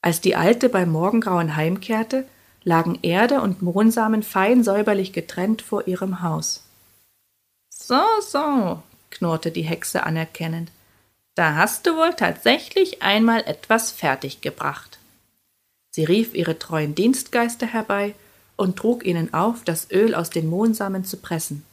Als 0.00 0.22
die 0.22 0.34
Alte 0.34 0.70
beim 0.70 0.90
Morgengrauen 0.90 1.56
heimkehrte, 1.56 2.24
lagen 2.64 2.98
Erde 3.02 3.42
und 3.42 3.60
Mohnsamen 3.60 4.22
fein 4.22 4.64
säuberlich 4.64 5.12
getrennt 5.12 5.60
vor 5.60 5.86
ihrem 5.86 6.22
Haus. 6.22 6.62
So, 7.68 8.00
so, 8.22 8.82
knurrte 9.10 9.50
die 9.50 9.62
Hexe 9.62 10.04
anerkennend, 10.04 10.70
da 11.34 11.54
hast 11.54 11.86
du 11.86 11.96
wohl 11.96 12.14
tatsächlich 12.14 13.02
einmal 13.02 13.40
etwas 13.46 13.90
fertiggebracht. 13.90 14.98
Sie 15.90 16.04
rief 16.04 16.34
ihre 16.34 16.58
treuen 16.58 16.94
Dienstgeister 16.94 17.66
herbei 17.66 18.14
und 18.56 18.76
trug 18.76 19.04
ihnen 19.04 19.32
auf, 19.34 19.64
das 19.64 19.90
Öl 19.90 20.14
aus 20.14 20.30
den 20.30 20.48
Mohnsamen 20.48 21.04
zu 21.04 21.16
pressen. 21.16 21.64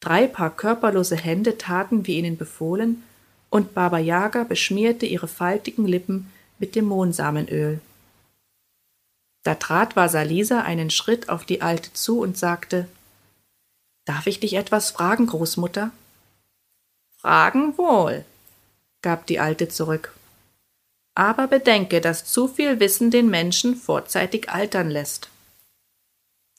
Drei 0.00 0.26
Paar 0.26 0.54
körperlose 0.54 1.16
Hände 1.16 1.58
taten, 1.58 2.06
wie 2.06 2.18
ihnen 2.18 2.36
befohlen, 2.36 3.02
und 3.50 3.74
Baba 3.74 3.98
Yaga 3.98 4.44
beschmierte 4.44 5.06
ihre 5.06 5.28
faltigen 5.28 5.86
Lippen 5.86 6.30
mit 6.58 6.74
dem 6.74 6.86
Mohnsamenöl. 6.86 7.80
Da 9.44 9.54
trat 9.54 9.96
Vasalisa 9.96 10.62
einen 10.62 10.90
Schritt 10.90 11.28
auf 11.28 11.44
die 11.44 11.62
Alte 11.62 11.92
zu 11.92 12.20
und 12.20 12.36
sagte 12.36 12.88
Darf 14.04 14.26
ich 14.26 14.40
dich 14.40 14.54
etwas 14.54 14.90
fragen, 14.90 15.26
Großmutter? 15.26 15.90
Fragen 17.18 17.78
wohl, 17.78 18.24
gab 19.04 19.26
die 19.26 19.38
Alte 19.38 19.68
zurück. 19.68 20.12
Aber 21.14 21.46
bedenke, 21.46 22.00
dass 22.00 22.24
zu 22.24 22.48
viel 22.48 22.80
Wissen 22.80 23.12
den 23.12 23.30
Menschen 23.30 23.76
vorzeitig 23.76 24.50
altern 24.50 24.90
lässt. 24.90 25.28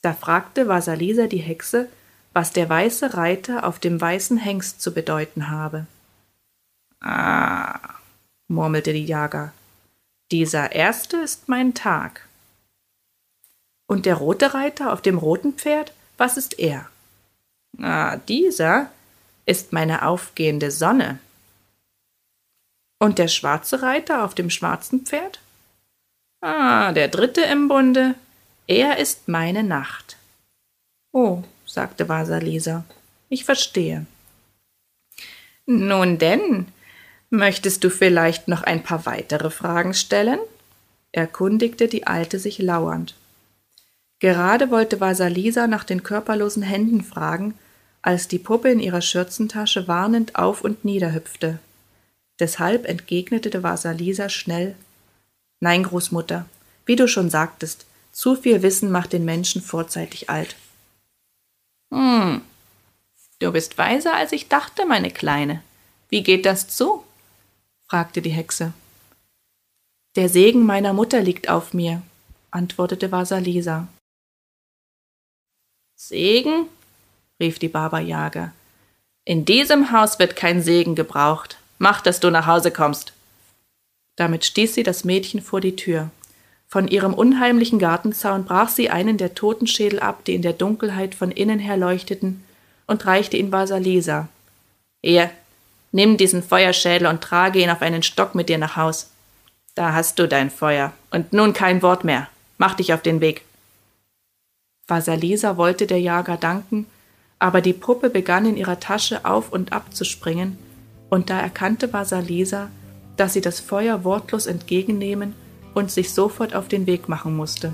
Da 0.00 0.14
fragte 0.14 0.68
Vasalisa 0.68 1.26
die 1.26 1.44
Hexe, 1.50 1.90
was 2.32 2.52
der 2.52 2.68
weiße 2.70 3.14
Reiter 3.14 3.66
auf 3.66 3.78
dem 3.78 4.00
weißen 4.00 4.38
Hengst 4.38 4.80
zu 4.80 4.94
bedeuten 4.94 5.50
habe. 5.50 5.86
Ah, 7.00 7.78
murmelte 8.48 8.94
die 8.94 9.04
Jager, 9.04 9.52
dieser 10.32 10.72
erste 10.72 11.18
ist 11.18 11.48
mein 11.48 11.74
Tag. 11.74 12.26
Und 13.86 14.06
der 14.06 14.14
rote 14.14 14.54
Reiter 14.54 14.92
auf 14.92 15.02
dem 15.02 15.18
roten 15.18 15.54
Pferd, 15.54 15.92
was 16.16 16.36
ist 16.36 16.58
er? 16.58 16.88
Ah, 17.78 18.16
dieser 18.16 18.90
ist 19.44 19.72
meine 19.72 20.06
aufgehende 20.06 20.70
Sonne. 20.70 21.20
Und 22.98 23.18
der 23.18 23.28
schwarze 23.28 23.82
Reiter 23.82 24.24
auf 24.24 24.34
dem 24.34 24.50
schwarzen 24.50 25.00
Pferd? 25.04 25.40
Ah, 26.40 26.92
der 26.92 27.08
dritte 27.08 27.42
im 27.42 27.68
Bunde, 27.68 28.14
er 28.66 28.98
ist 28.98 29.28
meine 29.28 29.62
Nacht. 29.62 30.16
Oh, 31.12 31.42
sagte 31.66 32.08
Vasalisa, 32.08 32.84
ich 33.28 33.44
verstehe. 33.44 34.06
Nun 35.66 36.18
denn, 36.18 36.66
möchtest 37.30 37.84
du 37.84 37.90
vielleicht 37.90 38.48
noch 38.48 38.62
ein 38.62 38.82
paar 38.82 39.06
weitere 39.06 39.50
Fragen 39.50 39.94
stellen? 39.94 40.38
erkundigte 41.12 41.88
die 41.88 42.06
Alte 42.06 42.38
sich 42.38 42.58
lauernd. 42.58 43.14
Gerade 44.18 44.70
wollte 44.70 45.00
Vasalisa 45.00 45.66
nach 45.66 45.84
den 45.84 46.02
körperlosen 46.02 46.62
Händen 46.62 47.02
fragen, 47.02 47.54
als 48.02 48.28
die 48.28 48.38
Puppe 48.38 48.70
in 48.70 48.80
ihrer 48.80 49.02
Schürzentasche 49.02 49.88
warnend 49.88 50.36
auf 50.36 50.62
und 50.62 50.84
nieder 50.84 51.12
hüpfte. 51.12 51.58
Deshalb 52.38 52.86
entgegnete 52.86 53.62
Vasalisa 53.62 54.28
schnell 54.28 54.74
Nein, 55.60 55.84
Großmutter, 55.84 56.46
wie 56.84 56.96
du 56.96 57.08
schon 57.08 57.30
sagtest, 57.30 57.86
zu 58.12 58.36
viel 58.36 58.62
Wissen 58.62 58.90
macht 58.90 59.12
den 59.12 59.24
Menschen 59.24 59.62
vorzeitig 59.62 60.28
alt. 60.30 60.56
Hm, 61.90 62.42
du 63.38 63.52
bist 63.52 63.78
weiser, 63.78 64.14
als 64.14 64.32
ich 64.32 64.48
dachte, 64.48 64.86
meine 64.86 65.10
Kleine. 65.10 65.62
Wie 66.08 66.22
geht 66.22 66.46
das 66.46 66.68
zu? 66.68 67.04
fragte 67.86 68.22
die 68.22 68.30
Hexe. 68.30 68.72
Der 70.16 70.28
Segen 70.28 70.64
meiner 70.64 70.92
Mutter 70.92 71.20
liegt 71.20 71.48
auf 71.48 71.74
mir, 71.74 72.02
antwortete 72.50 73.12
Vasalisa. 73.12 73.88
Segen? 75.94 76.68
rief 77.40 77.58
die 77.58 77.70
Yaga. 77.70 78.52
In 79.24 79.44
diesem 79.44 79.92
Haus 79.92 80.18
wird 80.18 80.36
kein 80.36 80.62
Segen 80.62 80.94
gebraucht. 80.94 81.58
Mach, 81.78 82.00
dass 82.00 82.20
du 82.20 82.30
nach 82.30 82.46
Hause 82.46 82.70
kommst. 82.70 83.12
Damit 84.16 84.44
stieß 84.44 84.74
sie 84.74 84.82
das 84.82 85.04
Mädchen 85.04 85.42
vor 85.42 85.60
die 85.60 85.76
Tür. 85.76 86.10
Von 86.68 86.88
ihrem 86.88 87.14
unheimlichen 87.14 87.78
Gartenzaun 87.78 88.44
brach 88.44 88.68
sie 88.68 88.90
einen 88.90 89.18
der 89.18 89.34
Totenschädel 89.34 90.00
ab, 90.00 90.24
die 90.24 90.34
in 90.34 90.42
der 90.42 90.52
Dunkelheit 90.52 91.14
von 91.14 91.30
innen 91.30 91.58
her 91.58 91.76
leuchteten, 91.76 92.44
und 92.86 93.04
reichte 93.04 93.36
ihn 93.36 93.52
Vasalisa. 93.52 94.28
Hier, 95.02 95.30
Nimm 95.96 96.18
diesen 96.18 96.42
Feuerschädel 96.42 97.06
und 97.06 97.22
trage 97.22 97.58
ihn 97.58 97.70
auf 97.70 97.80
einen 97.80 98.02
Stock 98.02 98.34
mit 98.34 98.50
dir 98.50 98.58
nach 98.58 98.76
Haus. 98.76 99.08
Da 99.74 99.94
hast 99.94 100.18
du 100.18 100.28
dein 100.28 100.50
Feuer. 100.50 100.92
Und 101.10 101.32
nun 101.32 101.54
kein 101.54 101.80
Wort 101.80 102.04
mehr. 102.04 102.28
Mach 102.58 102.74
dich 102.74 102.92
auf 102.92 103.00
den 103.00 103.22
Weg. 103.22 103.40
Vasalisa 104.86 105.56
wollte 105.56 105.86
der 105.86 106.00
Jager 106.00 106.36
danken, 106.36 106.86
aber 107.38 107.62
die 107.62 107.72
Puppe 107.72 108.10
begann 108.10 108.44
in 108.44 108.58
ihrer 108.58 108.78
Tasche 108.78 109.24
auf 109.24 109.50
und 109.50 109.72
ab 109.72 109.94
zu 109.94 110.04
springen, 110.04 110.58
und 111.08 111.30
da 111.30 111.40
erkannte 111.40 111.92
Vasalisa, 111.92 112.68
dass 113.16 113.32
sie 113.32 113.40
das 113.40 113.60
Feuer 113.60 114.04
wortlos 114.04 114.46
entgegennehmen 114.46 115.34
und 115.74 115.90
sich 115.90 116.12
sofort 116.12 116.54
auf 116.54 116.68
den 116.68 116.86
Weg 116.86 117.08
machen 117.08 117.36
musste. 117.36 117.72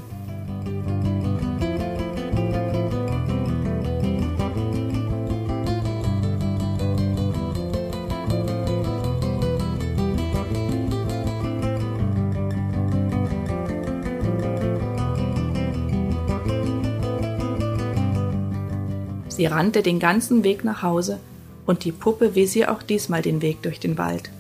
Sie 19.29 19.47
rannte 19.47 19.83
den 19.83 19.99
ganzen 19.99 20.45
Weg 20.45 20.63
nach 20.63 20.83
Hause, 20.83 21.19
und 21.67 21.85
die 21.85 21.93
Puppe 21.93 22.35
wies 22.35 22.57
ihr 22.57 22.73
auch 22.73 22.83
diesmal 22.83 23.23
den 23.23 23.43
Weg 23.43 23.63
durch 23.63 23.81
den 23.81 23.99
Wald. 23.99 24.31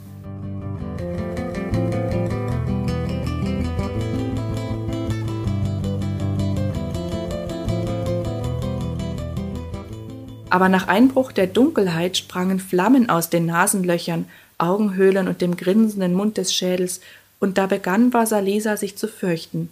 Aber 10.50 10.69
nach 10.69 10.87
Einbruch 10.87 11.33
der 11.33 11.47
Dunkelheit 11.47 12.19
sprangen 12.19 12.61
Flammen 12.61 13.09
aus 13.09 13.31
den 13.31 13.47
Nasenlöchern, 13.47 14.26
Augenhöhlen 14.59 15.26
und 15.26 15.41
dem 15.41 15.57
grinsenden 15.57 16.12
Mund 16.12 16.37
des 16.37 16.55
Schädels, 16.55 17.00
und 17.41 17.57
da 17.57 17.67
begann 17.67 18.12
Vasalisa 18.12 18.76
sich 18.76 18.97
zu 18.97 19.09
fürchten. 19.09 19.71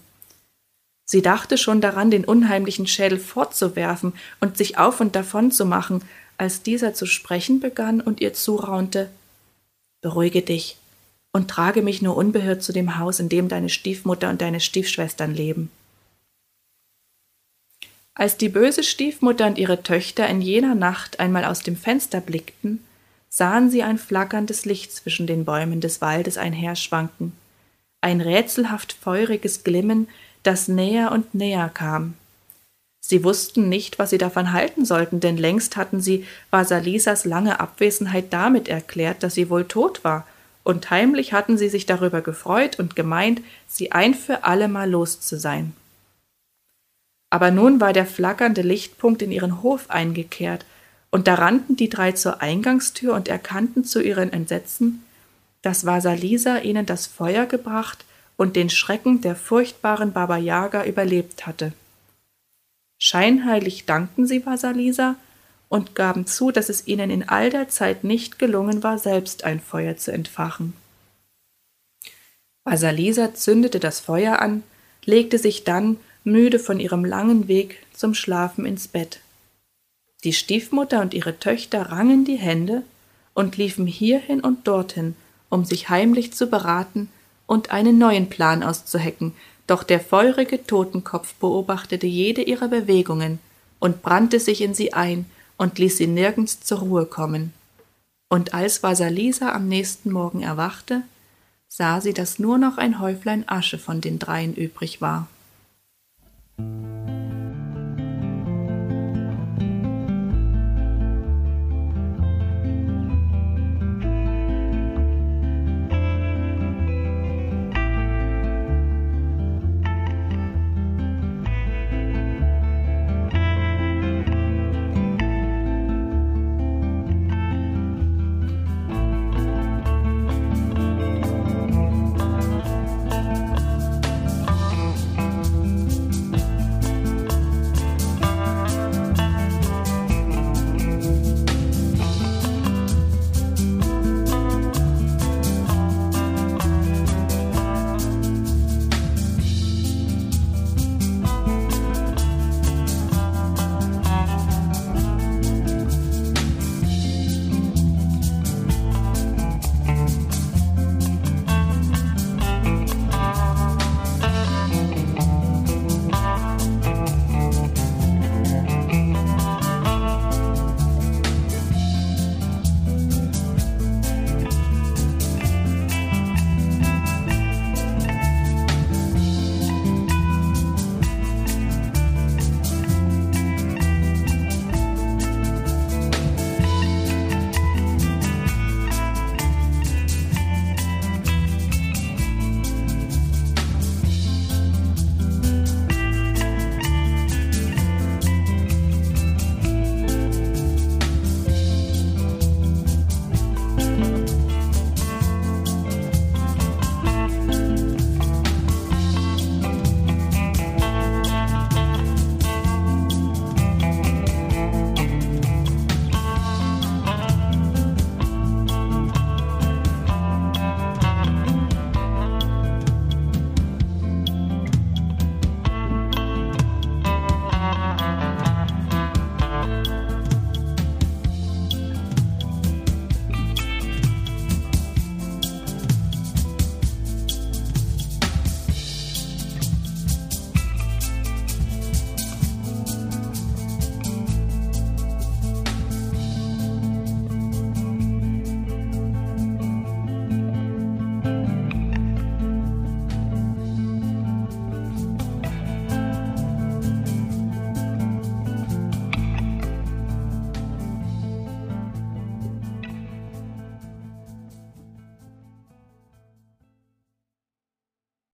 Sie 1.04 1.20
dachte 1.20 1.58
schon 1.58 1.82
daran, 1.82 2.10
den 2.10 2.24
unheimlichen 2.24 2.86
Schädel 2.86 3.18
fortzuwerfen 3.18 4.14
und 4.40 4.56
sich 4.56 4.78
auf 4.78 5.00
und 5.00 5.14
davon 5.14 5.52
zu 5.52 5.66
machen, 5.66 6.02
als 6.40 6.62
dieser 6.62 6.94
zu 6.94 7.04
sprechen 7.04 7.60
begann 7.60 8.00
und 8.00 8.22
ihr 8.22 8.32
zuraunte 8.32 9.10
Beruhige 10.00 10.40
dich 10.40 10.78
und 11.32 11.50
trage 11.50 11.82
mich 11.82 12.00
nur 12.00 12.16
unbehört 12.16 12.62
zu 12.62 12.72
dem 12.72 12.98
Haus, 12.98 13.20
in 13.20 13.28
dem 13.28 13.48
deine 13.48 13.68
Stiefmutter 13.68 14.30
und 14.30 14.40
deine 14.40 14.60
Stiefschwestern 14.60 15.34
leben. 15.34 15.70
Als 18.14 18.38
die 18.38 18.48
böse 18.48 18.82
Stiefmutter 18.82 19.46
und 19.46 19.58
ihre 19.58 19.82
Töchter 19.82 20.26
in 20.28 20.40
jener 20.40 20.74
Nacht 20.74 21.20
einmal 21.20 21.44
aus 21.44 21.60
dem 21.60 21.76
Fenster 21.76 22.22
blickten, 22.22 22.82
sahen 23.28 23.70
sie 23.70 23.82
ein 23.82 23.98
flackerndes 23.98 24.64
Licht 24.64 24.92
zwischen 24.92 25.26
den 25.26 25.44
Bäumen 25.44 25.82
des 25.82 26.00
Waldes 26.00 26.38
einherschwanken, 26.38 27.34
ein 28.00 28.22
rätselhaft 28.22 28.94
feuriges 28.94 29.62
Glimmen, 29.62 30.08
das 30.42 30.68
näher 30.68 31.12
und 31.12 31.34
näher 31.34 31.68
kam. 31.68 32.14
Sie 33.10 33.24
wussten 33.24 33.68
nicht, 33.68 33.98
was 33.98 34.10
sie 34.10 34.18
davon 34.18 34.52
halten 34.52 34.84
sollten, 34.84 35.18
denn 35.18 35.36
längst 35.36 35.76
hatten 35.76 36.00
sie 36.00 36.24
Vasalisas 36.50 37.24
lange 37.24 37.58
Abwesenheit 37.58 38.32
damit 38.32 38.68
erklärt, 38.68 39.24
dass 39.24 39.34
sie 39.34 39.50
wohl 39.50 39.64
tot 39.64 40.04
war, 40.04 40.28
und 40.62 40.92
heimlich 40.92 41.32
hatten 41.32 41.58
sie 41.58 41.68
sich 41.68 41.86
darüber 41.86 42.20
gefreut 42.20 42.78
und 42.78 42.94
gemeint, 42.94 43.40
sie 43.66 43.90
ein 43.90 44.14
für 44.14 44.44
allemal 44.44 44.88
los 44.88 45.20
zu 45.20 45.40
sein. 45.40 45.72
Aber 47.30 47.50
nun 47.50 47.80
war 47.80 47.92
der 47.92 48.06
flackernde 48.06 48.62
Lichtpunkt 48.62 49.22
in 49.22 49.32
ihren 49.32 49.60
Hof 49.60 49.90
eingekehrt, 49.90 50.64
und 51.10 51.26
da 51.26 51.34
rannten 51.34 51.74
die 51.74 51.88
drei 51.88 52.12
zur 52.12 52.40
Eingangstür 52.40 53.14
und 53.14 53.26
erkannten 53.26 53.82
zu 53.84 54.00
ihren 54.00 54.32
Entsetzen, 54.32 55.02
dass 55.62 55.84
Vasalisa 55.84 56.58
ihnen 56.58 56.86
das 56.86 57.08
Feuer 57.08 57.46
gebracht 57.46 58.04
und 58.36 58.54
den 58.54 58.70
Schrecken 58.70 59.20
der 59.20 59.34
furchtbaren 59.34 60.12
Baba 60.12 60.36
Yaga 60.36 60.84
überlebt 60.84 61.48
hatte. 61.48 61.72
Scheinheilig 63.02 63.86
dankten 63.86 64.26
sie 64.26 64.44
Vasalisa 64.44 65.16
und 65.68 65.94
gaben 65.94 66.26
zu, 66.26 66.50
dass 66.50 66.68
es 66.68 66.86
ihnen 66.86 67.10
in 67.10 67.28
all 67.28 67.48
der 67.48 67.68
Zeit 67.68 68.04
nicht 68.04 68.38
gelungen 68.38 68.82
war, 68.82 68.98
selbst 68.98 69.44
ein 69.44 69.58
Feuer 69.58 69.96
zu 69.96 70.12
entfachen. 70.12 70.74
Vasalisa 72.64 73.34
zündete 73.34 73.80
das 73.80 74.00
Feuer 74.00 74.40
an, 74.40 74.62
legte 75.04 75.38
sich 75.38 75.64
dann, 75.64 75.96
müde 76.24 76.58
von 76.58 76.78
ihrem 76.78 77.04
langen 77.04 77.48
Weg, 77.48 77.86
zum 77.94 78.14
Schlafen 78.14 78.66
ins 78.66 78.86
Bett. 78.86 79.20
Die 80.24 80.34
Stiefmutter 80.34 81.00
und 81.00 81.14
ihre 81.14 81.38
Töchter 81.38 81.90
rangen 81.90 82.26
die 82.26 82.36
Hände 82.36 82.82
und 83.32 83.56
liefen 83.56 83.86
hierhin 83.86 84.40
und 84.40 84.68
dorthin, 84.68 85.16
um 85.48 85.64
sich 85.64 85.88
heimlich 85.88 86.34
zu 86.34 86.48
beraten, 86.48 87.08
und 87.46 87.72
einen 87.72 87.98
neuen 87.98 88.28
Plan 88.28 88.62
auszuhecken, 88.62 89.34
doch 89.70 89.84
der 89.84 90.00
feurige 90.00 90.66
Totenkopf 90.66 91.34
beobachtete 91.34 92.06
jede 92.06 92.42
ihrer 92.42 92.68
Bewegungen 92.68 93.38
und 93.78 94.02
brannte 94.02 94.40
sich 94.40 94.62
in 94.62 94.74
sie 94.74 94.92
ein 94.92 95.26
und 95.56 95.78
ließ 95.78 95.96
sie 95.96 96.08
nirgends 96.08 96.60
zur 96.60 96.80
Ruhe 96.80 97.06
kommen. 97.06 97.52
Und 98.28 98.52
als 98.52 98.82
Vasalisa 98.82 99.52
am 99.52 99.68
nächsten 99.68 100.10
Morgen 100.10 100.42
erwachte, 100.42 101.02
sah 101.68 102.00
sie, 102.00 102.12
dass 102.12 102.38
nur 102.38 102.58
noch 102.58 102.78
ein 102.78 103.00
Häuflein 103.00 103.48
Asche 103.48 103.78
von 103.78 104.00
den 104.00 104.18
dreien 104.18 104.54
übrig 104.54 105.00
war. 105.00 105.28